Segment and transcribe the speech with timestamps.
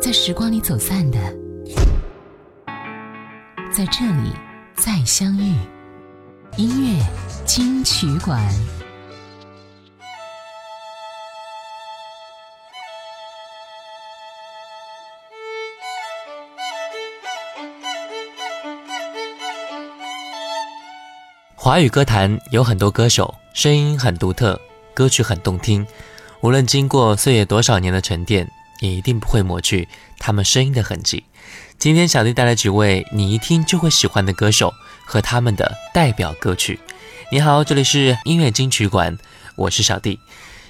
[0.00, 1.18] 在时光里走散的，
[3.70, 4.32] 在这里
[4.74, 5.54] 再相遇。
[6.56, 7.04] 音乐
[7.44, 8.42] 金曲馆。
[21.54, 24.58] 华语歌坛有很多歌手，声音很独特，
[24.94, 25.86] 歌曲很动听。
[26.40, 29.88] 无论经过岁月多少年的沉淀，也一定不会抹去
[30.18, 31.24] 他们声音的痕迹。
[31.78, 36.78] 今天小弟带来几位你一听就会喜欢的歌手和他们的代表歌曲。
[37.32, 39.16] 你好，这里是音乐金曲馆，
[39.56, 40.18] 我是小弟。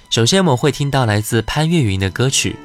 [0.09, 2.55] 首先我们会听到来自潘越云的歌曲。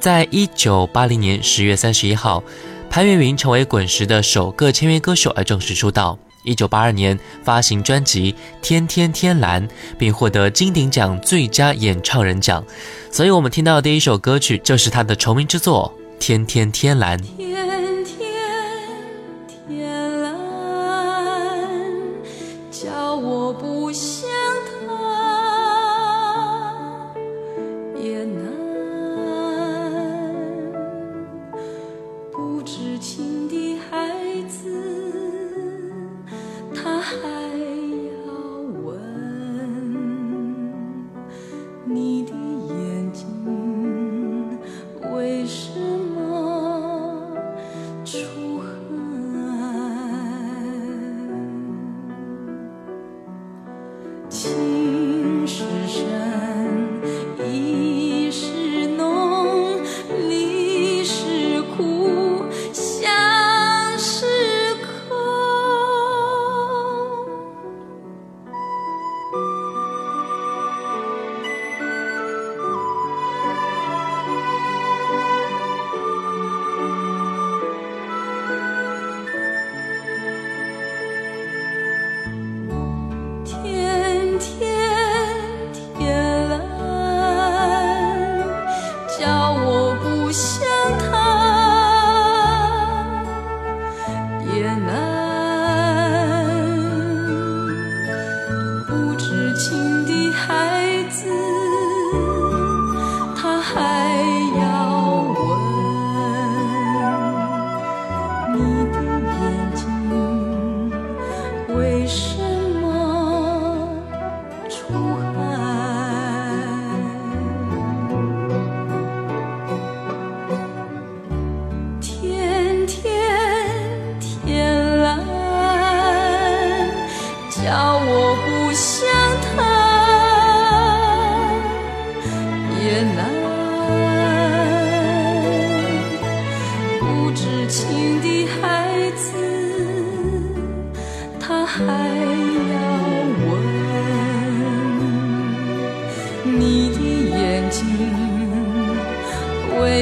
[0.00, 2.42] 在一九八零年十月三十一号，
[2.88, 6.18] 潘越云成为滚石的首个签约歌手而正式出道。
[6.46, 8.32] 一九八二年发行专辑
[8.62, 9.68] 《天天天蓝》，
[9.98, 12.64] 并获得金鼎奖最佳演唱人奖。
[13.10, 17.18] 所以，我们听到的第一首歌曲就是他的成名之作《天天天蓝》。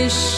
[0.04, 0.33] deixar.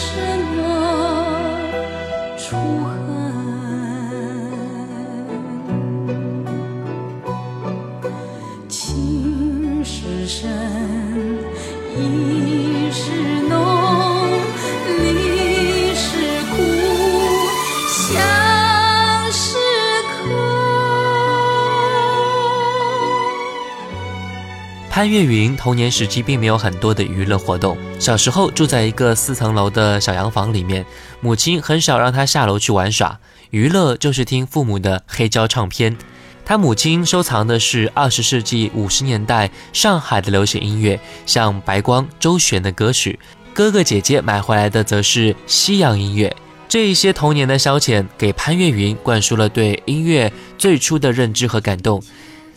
[25.07, 30.85] 潘越云童年时期并没有很多的娱乐活动，小时候住在一个四层楼的小洋房里面，
[31.21, 33.17] 母亲很少让他下楼去玩耍，
[33.51, 35.95] 娱乐就是听父母的黑胶唱片。
[36.43, 43.17] 他母亲收藏的是二十世纪五十年代上海的流行音乐，像白光、周璇的歌曲；
[43.53, 46.35] 哥哥姐姐买回来的则是西洋音乐。
[46.67, 52.03] 这一些童年的消遣，给潘越云灌输了对音乐最初的认知和感动。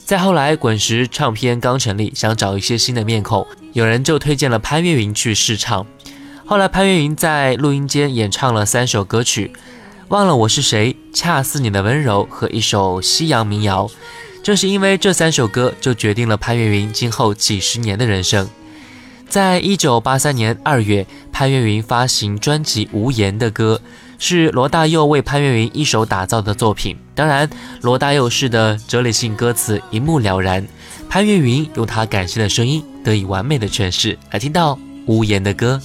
[0.05, 5.87] 再后来，滚石唱片刚成立，想找一些新的面孔，有人就推荐了潘越云去试唱。
[6.45, 9.53] 后来，潘越云在录音间演唱了三首歌曲，
[10.09, 13.89] 《忘了我是谁》、《恰似你的温柔》和一首西洋民谣。
[14.43, 18.49] 正是因为这三首歌，就决定了潘越云今后几十年的人生。
[19.29, 23.81] 在一九八三年二月，潘越云发行专辑《无言的歌》。
[24.23, 27.49] 是罗大佑为潘越云一手打造的作品，当然，
[27.81, 30.65] 罗大佑式的哲理性歌词一目了然，
[31.09, 34.19] 潘越云用他感性的声音得以完美的诠释。
[34.31, 35.81] 来听到无言的歌。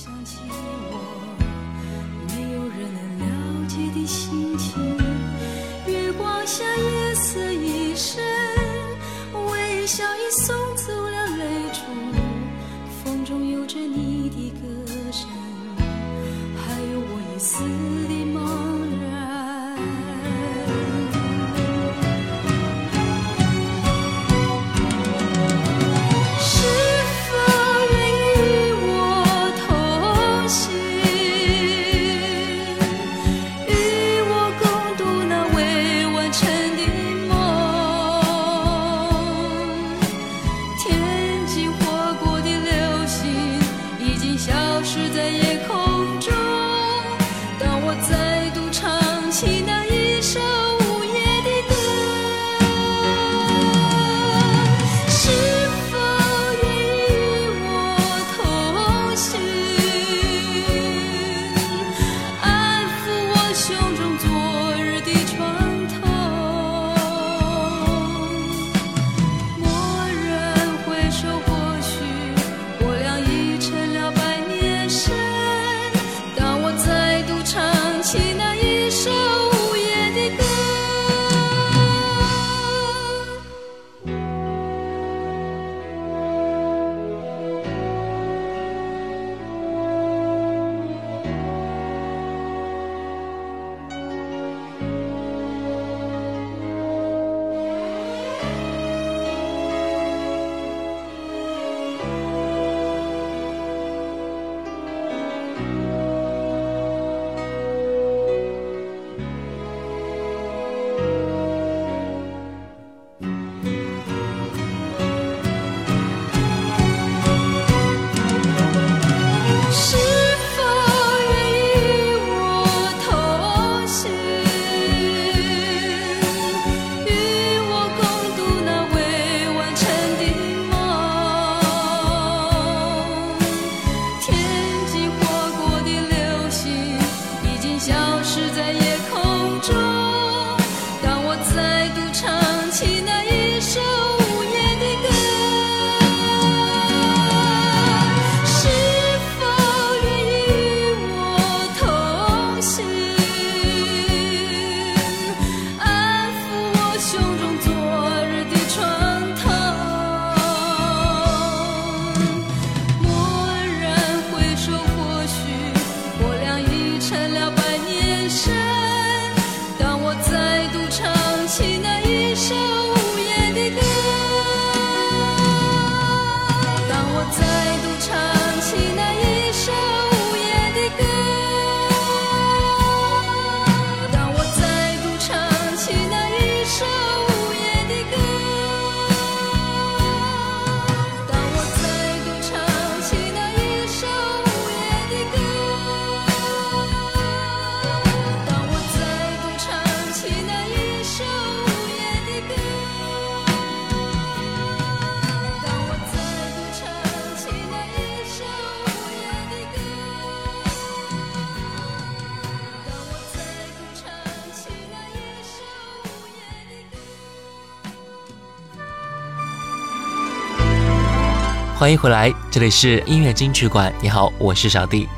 [221.77, 223.93] 欢迎回来，这里是音乐金曲馆。
[224.01, 225.09] 你好，我是小弟。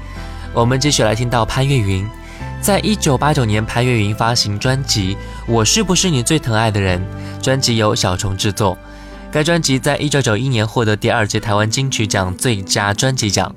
[0.55, 2.03] 我们继续来听到潘越云。
[2.59, 5.13] 在一九八九年，潘越云发行专辑
[5.45, 6.99] 《我是不是你最疼爱的人》，
[7.43, 8.75] 专辑由小虫制作。
[9.31, 13.55] 该专辑在一九九一年获得第二届台湾金曲奖最佳专辑奖。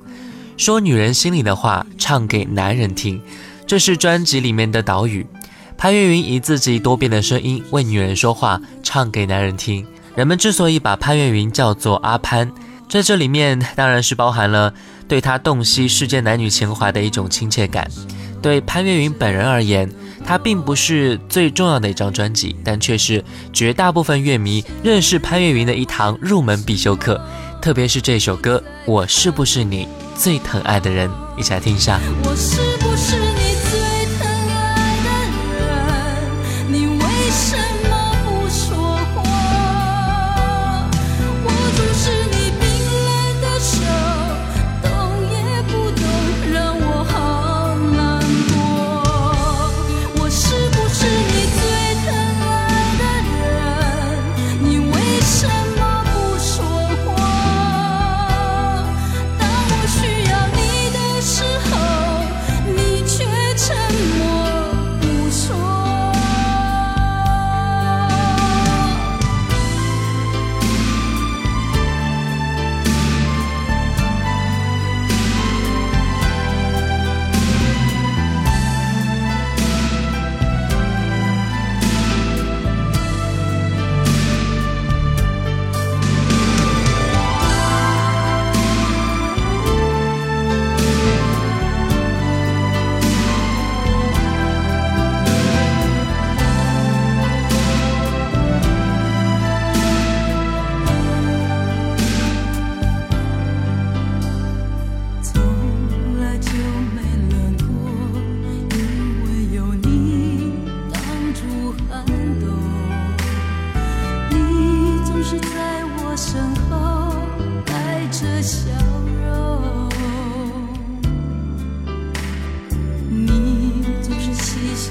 [0.59, 3.19] 说女人心里的话，唱给男人听，
[3.67, 5.27] 这是专辑里面的导语。
[5.79, 9.87] 潘越云以自己多变的声音为女人说话，唱给男人听。
[10.15, 12.53] 人们之所以把潘越云叫做阿潘。
[12.91, 14.75] 在这里面，当然是包含了
[15.07, 17.89] 对他洞悉世间男女情怀的一种亲切感。
[18.43, 19.89] 对潘越云本人而言，
[20.27, 27.21] 他并不是最重要的一张专辑，但却是绝大部分乐迷认识潘越云的一堂入门必修课。
[27.63, 32.01] 特别是这首歌《我是不是你最疼爱的人》，一起来听一下。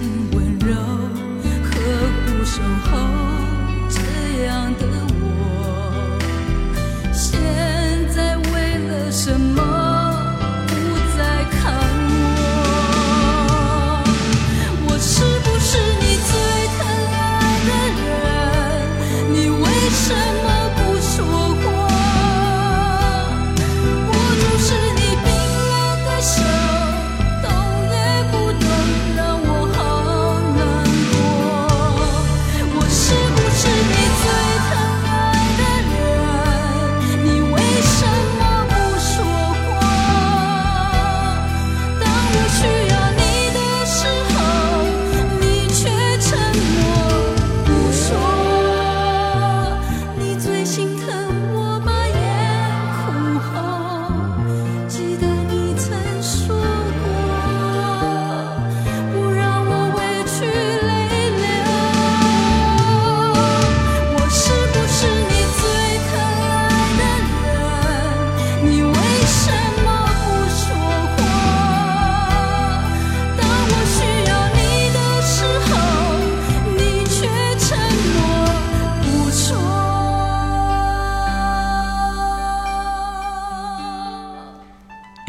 [0.02, 0.39] listen.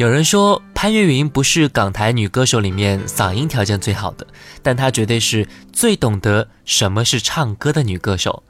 [0.01, 4.25] 有人说潘越云不是港台女歌手里面嗓音条件最好的，
[4.63, 8.41] 但她绝对是最懂得什么是唱歌的女歌手。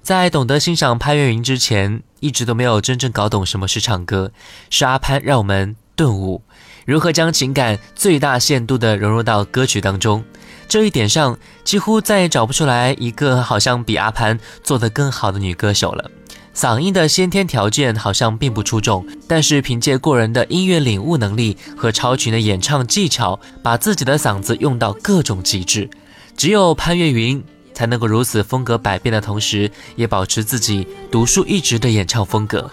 [0.00, 4.32] 在懂得欣赏潘越云之前，一直都没有真正搞懂什么是唱歌。
[4.70, 6.40] 是阿潘让我们顿悟，
[6.86, 10.24] 如何将情感最大限度地融入到歌曲当中。
[10.66, 16.10] 这一点上，几乎再也找不出来一个好像比阿潘做得更好的女歌手了。
[16.56, 25.90] 嗓音的先天条件好像并不出众，但是凭借过人的音乐领悟能力和超群的演唱技巧，把自己的嗓子用到各种极致。
[26.34, 27.44] 只有潘越云
[27.74, 32.70] 才能够如此风格百变的同时，也保持自己独树一帜的演唱风格。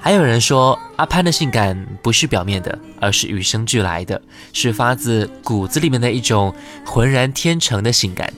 [0.00, 4.22] 还有人说，阿潘的性感不是表面的，而是与生俱来的，
[4.54, 6.54] 是发自骨子里面的一种
[6.86, 8.32] 浑然天成的性感。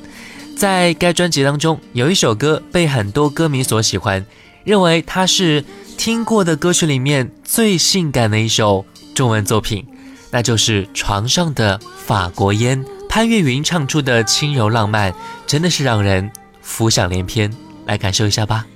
[0.56, 4.26] 在该专辑当中，有一首歌被很多歌迷所喜欢，
[4.64, 5.64] 认为它是
[5.96, 8.84] 听过的歌曲里面最性感的一首
[9.14, 9.86] 中文作品，
[10.30, 12.84] 那就是《床上的法国烟》。
[13.08, 15.14] 潘越云唱出的轻柔浪漫，
[15.46, 17.50] 真的是让人浮想联翩。
[17.86, 18.66] 来感受一下吧。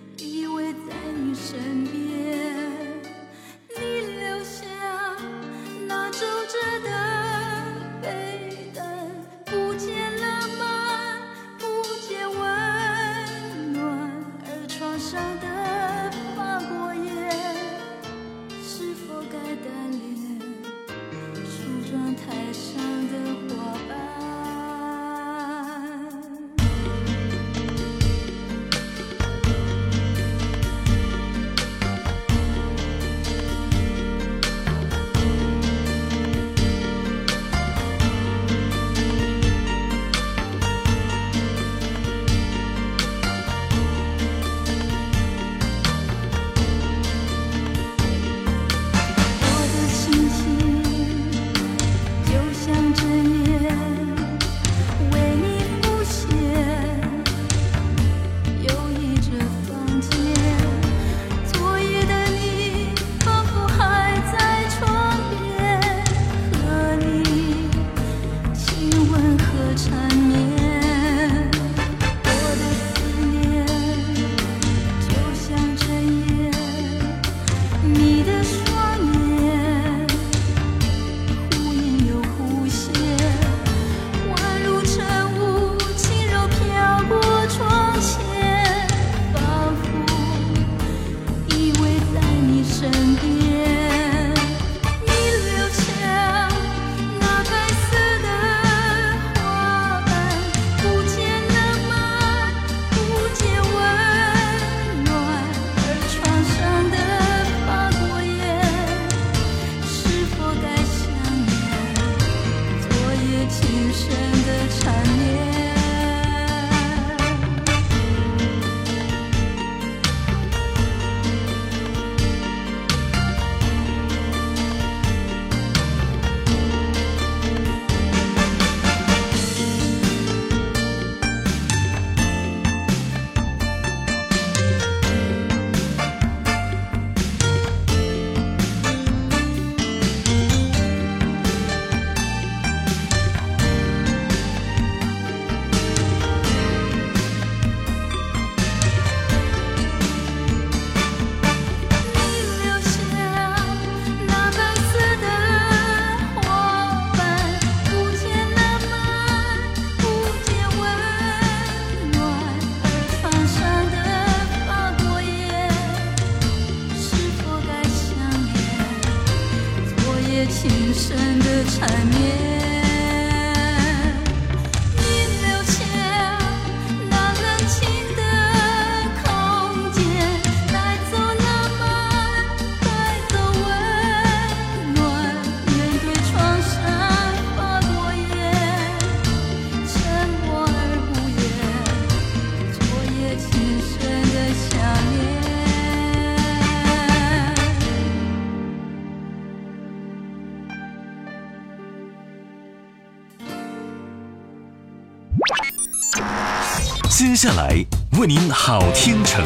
[171.88, 172.51] 缠绵。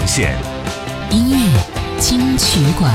[0.07, 0.39] 呈现，
[1.11, 2.95] 音乐金曲馆，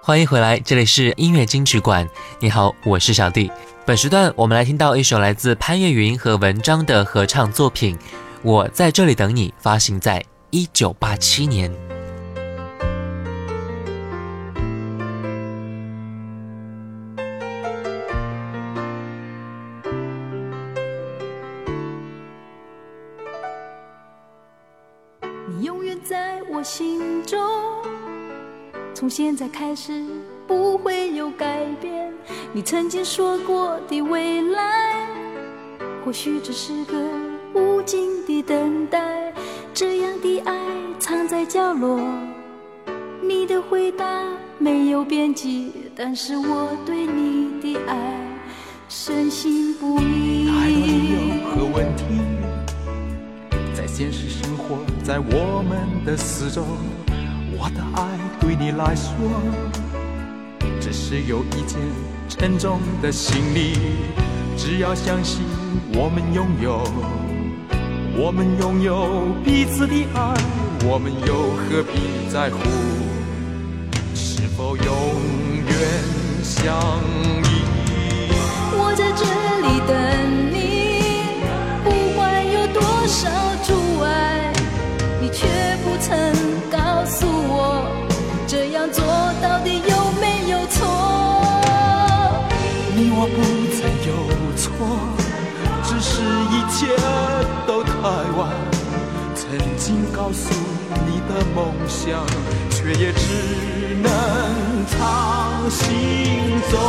[0.00, 2.08] 欢迎回来，这里是音乐金曲馆。
[2.38, 3.50] 你好，我是小弟。
[3.84, 7.96] 本时段我们来听到一首来自潘越云和文章的合唱作品
[8.42, 11.89] 《我在这里等你》，发行在一九八七年。
[29.52, 30.04] 开始
[30.46, 32.12] 不会有改变。
[32.52, 35.06] 你曾经说过的未来，
[36.04, 36.96] 或许只是个
[37.54, 39.32] 无尽的等待。
[39.72, 40.58] 这样的爱
[40.98, 42.00] 藏在角落，
[43.22, 44.04] 你的回答
[44.58, 47.96] 没有边际，但是我对你的爱
[48.88, 50.48] 深信不疑。
[50.48, 52.04] 太多理由和问题，
[53.74, 56.64] 在现实生活，在我们的四周，
[57.62, 58.02] 我的爱
[58.40, 59.12] 对你来说，
[60.80, 61.78] 只是有一件
[62.26, 63.74] 沉重的行李。
[64.56, 65.42] 只要相信
[65.92, 66.82] 我们拥有，
[68.16, 70.34] 我们拥有彼此的爱，
[70.86, 72.58] 我们又何必在乎
[74.14, 74.86] 是否永
[75.66, 75.76] 远
[76.42, 76.74] 相
[77.44, 77.60] 依？
[78.72, 79.26] 我在这
[79.68, 79.94] 里等
[94.80, 94.96] 有错，
[95.84, 96.96] 只是一切
[97.66, 97.92] 都太
[98.38, 98.50] 晚。
[99.34, 100.54] 曾经告诉
[101.06, 102.24] 你的梦想，
[102.70, 104.10] 却也只能
[104.86, 106.80] 藏心中。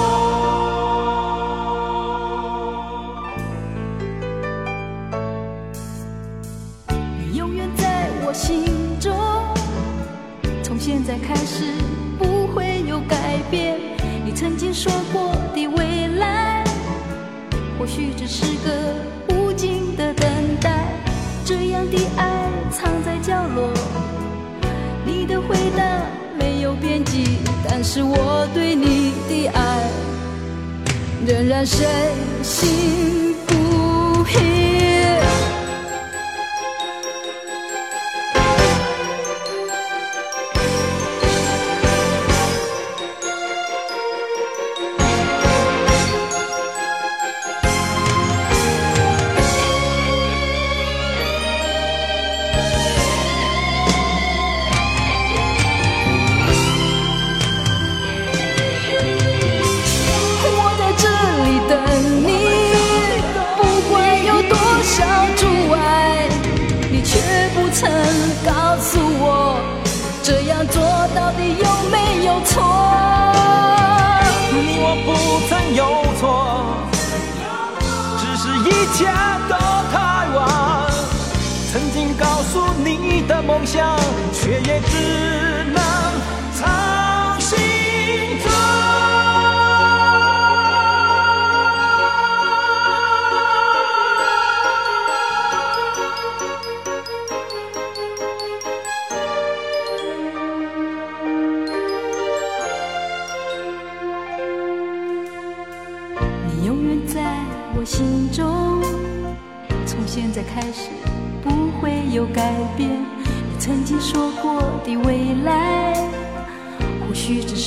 [7.20, 8.64] 你永远在我心
[9.02, 9.14] 中，
[10.64, 11.74] 从现在开始
[12.18, 13.78] 不会有改变。
[14.24, 16.61] 你曾经说过的未来，
[17.82, 20.30] 或许只是个无尽的等
[20.62, 20.86] 待。
[21.44, 23.74] 这样的爱藏在角落，
[25.04, 25.84] 你的回答
[26.38, 29.90] 没有边际，但是我对你的爱
[31.26, 31.90] 仍然深
[32.44, 33.31] 信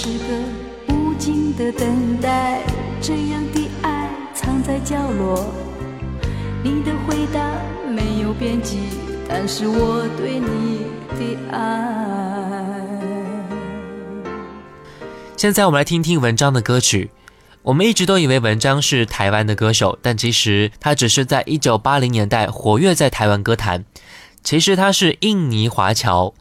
[0.04, 2.60] 是个无尽的等待。
[3.00, 5.46] 这样的爱藏在角落，
[6.62, 7.40] 你的回答
[7.88, 8.80] 没有边际，
[9.26, 13.00] 但是我对你的爱。
[15.38, 17.10] 现在我们来听听文章的歌曲。
[17.62, 23.86] 我们一直都以为文章是台湾的歌手，但其实他只是在一九八零年代活跃在台湾歌坛。
[24.42, 26.34] 其实他是印尼华侨。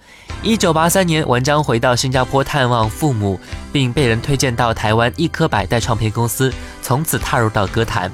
[0.44, 3.40] 一九八三年，文章回到新加坡探望父母，
[3.72, 8.12] 并被人推荐到台湾一颗百代唱片公司，从此踏入到歌坛。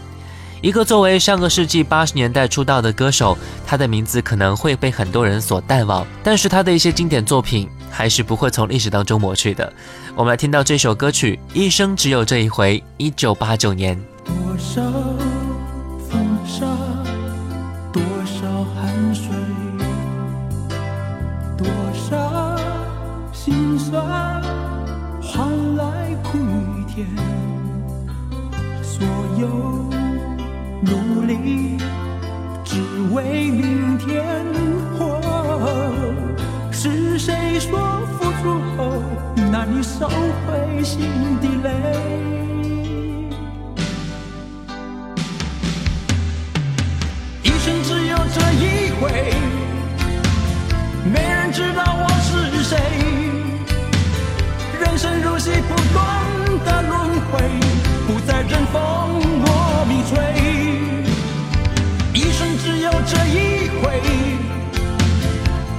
[0.62, 9.74] 一个作为上个世纪八十年代出道的歌手，他的名字可能会被很多人所淡忘，但是他的一些经典作品还是不会从历史当中抹去的。
[10.14, 14.00] 我们来听到这首歌曲《一生只有这一回》，一九八九年。
[14.24, 14.82] 多少
[23.90, 24.42] 酸，
[25.20, 27.08] 换来苦与甜。
[28.84, 29.04] 所
[29.40, 29.48] 有
[30.82, 31.78] 努力，
[32.64, 32.80] 只
[33.12, 34.24] 为明天。
[35.00, 35.04] 哦，
[36.72, 37.80] 是谁说
[38.20, 39.02] 付出后
[39.52, 41.00] 难以收回心
[41.42, 41.68] 的泪？
[47.42, 49.34] 一生只有这一回，
[51.12, 52.78] 没人知道我是谁。
[54.90, 56.04] 人生如戏不断
[56.66, 57.40] 的轮回，
[58.08, 58.82] 不再任风
[59.46, 60.18] 我迷吹。
[62.12, 64.02] 一生只有这一回，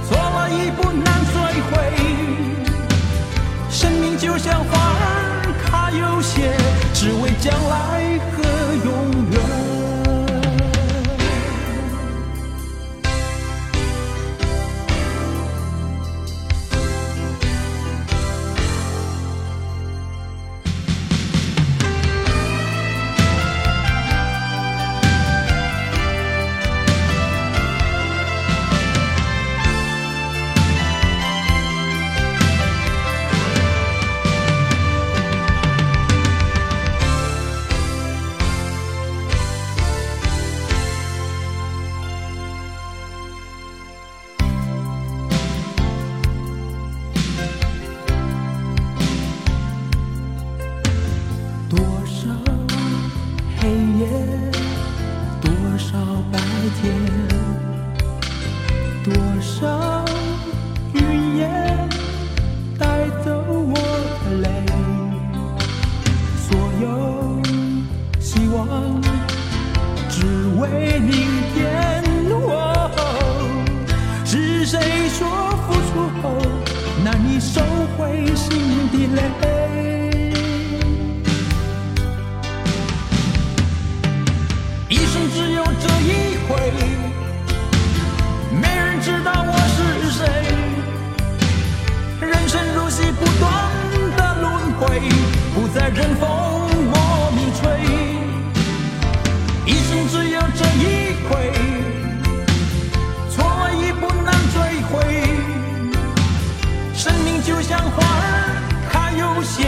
[0.07, 1.35] 错了一步难追
[1.67, 1.71] 回。
[3.69, 6.55] 生命就像花儿开有谢，
[6.93, 8.41] 只为将来和
[109.41, 109.63] 开有谢，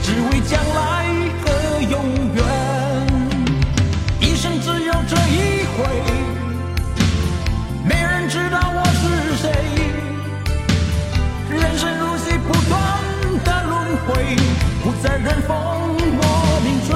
[0.00, 0.78] 只为将来
[1.42, 1.46] 和
[1.82, 1.92] 永
[2.34, 2.40] 远。
[4.20, 5.78] 一生只有这一回，
[7.84, 9.50] 没人知道我是谁。
[11.50, 12.78] 人生如戏不断
[13.44, 13.74] 的轮
[14.06, 14.36] 回，
[14.84, 15.50] 不再任风
[16.20, 16.22] 我
[16.62, 16.90] 迷追。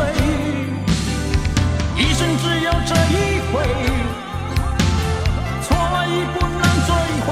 [1.97, 3.15] 一生只有这一
[3.51, 3.53] 回，
[5.65, 6.89] 错了一步难追
[7.27, 7.29] 回。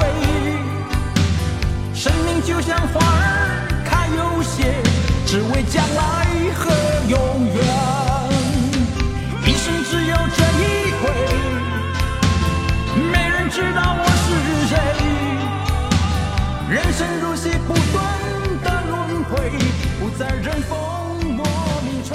[1.94, 2.99] 生命就像风，
[5.30, 6.72] 只为将来和
[7.06, 7.56] 永远。
[9.46, 10.60] 一生只有这一
[10.98, 11.02] 回，
[13.12, 14.26] 没人知道我是
[14.66, 14.74] 谁。
[16.68, 17.96] 人生如戏不断
[18.64, 19.30] 的轮回，
[20.00, 20.76] 不再任风
[21.36, 21.46] 莫
[21.84, 22.10] 名吹。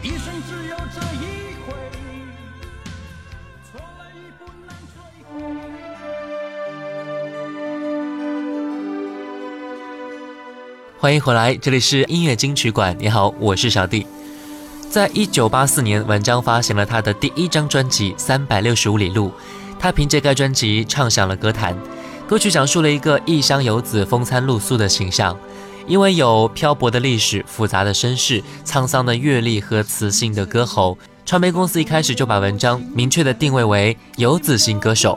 [0.00, 1.37] 一生只有这一
[11.00, 12.96] 欢迎回来，这里是音乐金曲馆。
[12.98, 14.04] 你好，我是小弟。
[14.90, 19.28] 在一九八四年，文章发行了他的第一张专辑《三百六十五里路》，
[19.78, 21.78] 他凭借该专辑唱响了歌坛。
[22.26, 25.38] 歌曲讲述了一个异乡游子风餐露宿的形象，
[25.86, 35.16] 因为有漂泊的历史、复杂的身世、沧桑的阅历和磁性的歌喉，传媒公司一开始就把文章明确的定位为游子型歌手。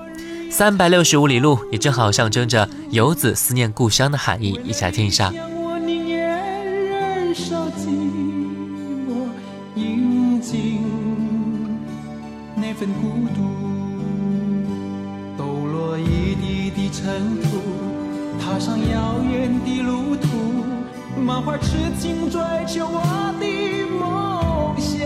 [0.52, 5.34] 三百六十五里路也正好象征着游子思念故乡的含义，一起来听一下。
[7.34, 7.88] 想我宁愿忍受寂
[9.08, 9.10] 寞，
[9.76, 10.84] 饮尽
[12.56, 13.40] 那份孤独，
[15.38, 17.48] 抖落一地的尘土，
[18.40, 20.28] 踏上遥远的路途，
[21.22, 23.02] 满怀痴情追求我
[23.40, 23.46] 的
[23.98, 25.00] 梦想。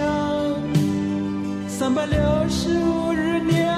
[1.68, 2.18] 三百六
[2.50, 3.72] 十五日，年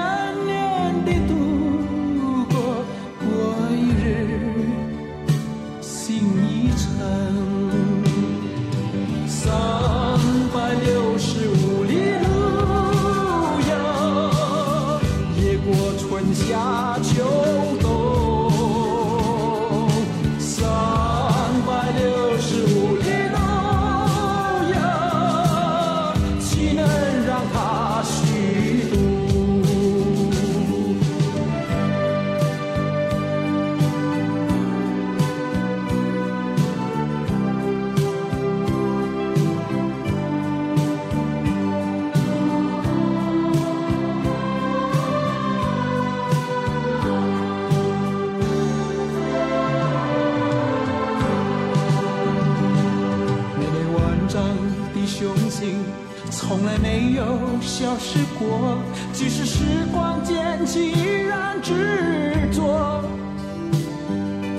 [57.87, 58.77] 消失过。
[59.13, 61.73] 即使时光渐去，依然执
[62.51, 63.01] 着。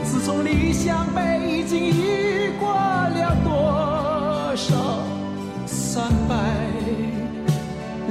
[0.02, 5.02] 自从理想北京，已过了多少
[5.66, 6.36] 三百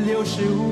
[0.05, 0.71] 六十五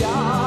[0.00, 0.37] 过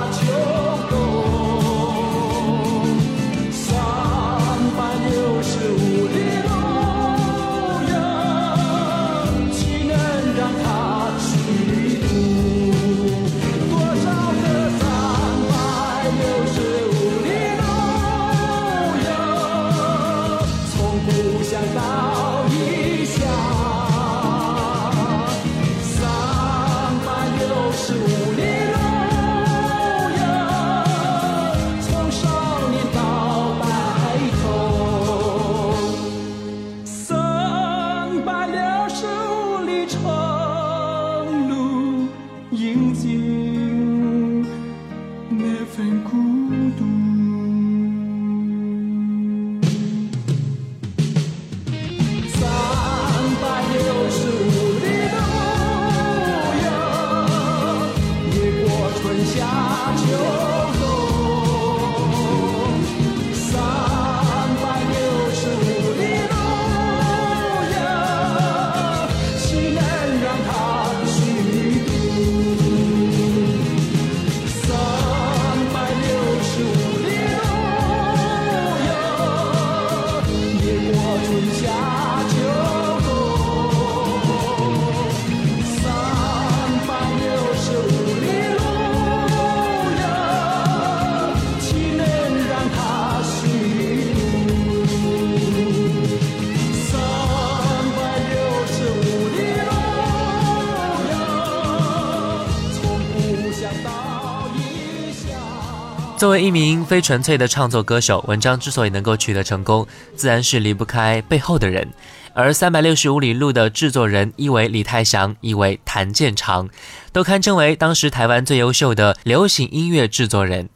[106.42, 111.88] 一名非纯粹的创作歌手，文章之所以能够取得成功，自然是离不开背后的人。
[112.34, 116.70] 而三百六十五里路的制作人，一为李泰祥，一为谭健常，
[117.12, 120.70] 都堪称为当时台湾最优秀的流行音乐制作人。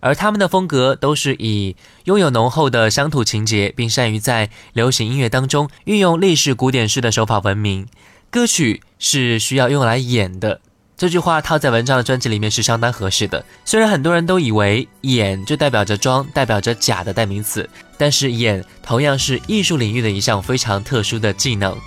[0.00, 7.88] 而他们的风格都是以拥有浓厚的乡土情节，并善于在流行音乐当中运用历史古典式的手法闻名。
[8.30, 10.60] 歌曲是需要用来演的，
[10.98, 13.44] 这句话套在文章的专辑里面是相当合适的。
[13.64, 21.78] 虽然很多人都以为演就代表着装，代表着假的代名词，但是演同样是艺术领域的一项非常特殊的技能。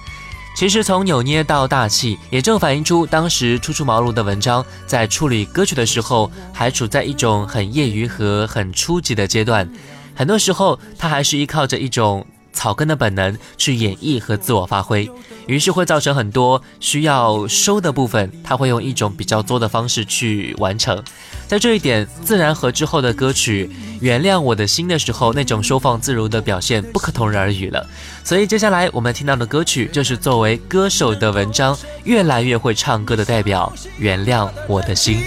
[0.55, 9.69] 其实从扭捏到大气，也正反映出当时初出茅庐的文章在处理歌曲的时候，还处在一种很业余和很初级的阶段。
[10.15, 15.09] 很多时候，他还是依靠着一种草根的本能去演绎和自我发挥，
[15.47, 21.01] 于是会造成很多需要收的部分，他会用一种比较作的方式去完成。
[21.47, 27.85] 在这一点，自然和之后的歌曲《原谅我的心》的时候那种收放自如的表现不可同日而语了。
[28.23, 35.17] 所以接下来我们听到的歌曲，就是作为歌手的文章越来越会唱歌的代表，《原谅我的心》。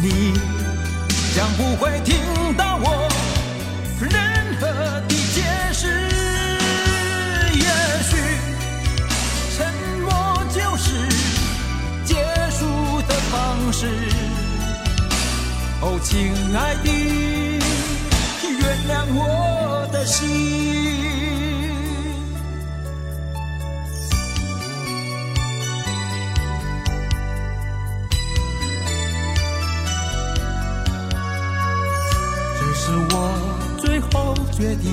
[0.00, 0.32] 你
[1.34, 2.16] 将不会听
[2.56, 3.08] 到我
[4.00, 4.10] 任
[4.60, 4.66] 何
[5.08, 5.88] 的解释。
[7.52, 7.66] 也
[8.04, 8.10] 许
[9.56, 9.58] 沉
[10.02, 10.08] 默
[10.54, 10.86] 就是
[12.04, 12.14] 结
[12.50, 13.86] 束的方式。
[15.80, 16.86] 哦，亲爱的，
[18.42, 19.18] 原谅我
[19.92, 20.87] 的心。
[34.68, 34.92] 决定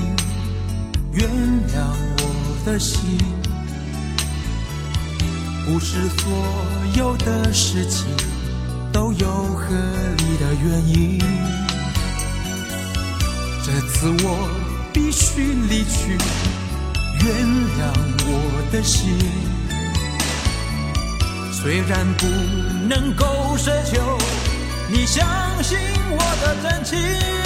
[1.12, 1.28] 原
[1.68, 1.84] 谅
[2.18, 3.18] 我的心
[5.66, 6.32] 不是所
[6.96, 8.06] 有的事情
[8.90, 9.66] 都有合
[10.16, 11.18] 理的原因。
[13.66, 14.48] 这次我
[14.94, 16.16] 必须离去
[17.22, 17.92] 原谅
[18.24, 19.12] 我的心。
[21.52, 22.26] 虽然不
[22.88, 23.26] 能够
[23.58, 24.16] 奢求
[24.90, 25.26] 你相
[25.62, 25.76] 信
[26.12, 27.45] 我的真情。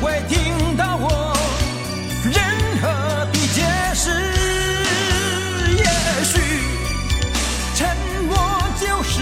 [0.00, 1.36] 会听到我
[2.24, 2.42] 任
[2.80, 2.88] 何
[3.32, 3.62] 的解
[3.94, 4.10] 释，
[5.76, 5.84] 也
[6.24, 6.32] 许
[7.74, 7.78] 沉
[8.26, 8.32] 默
[8.80, 9.20] 就是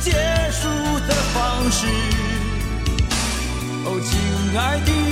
[0.00, 0.10] 结
[0.50, 0.66] 束
[1.06, 1.86] 的方式。
[3.84, 5.05] 哦，亲爱的。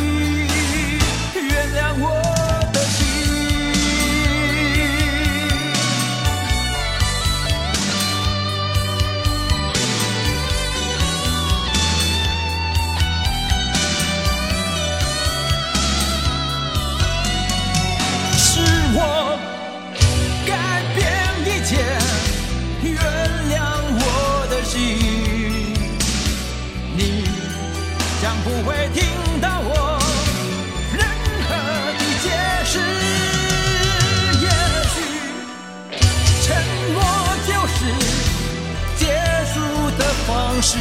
[40.54, 40.78] 往事。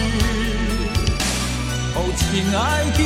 [1.96, 2.22] 哦，亲
[2.56, 3.00] 爱的，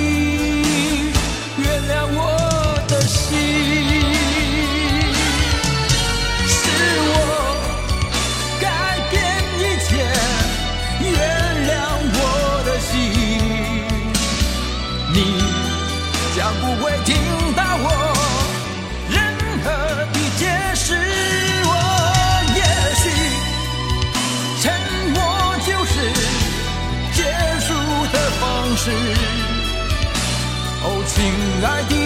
[1.58, 2.20] 原谅我
[2.90, 3.97] 的心。
[31.64, 31.97] I